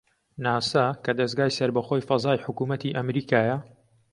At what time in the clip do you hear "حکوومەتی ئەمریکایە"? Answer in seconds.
2.45-3.57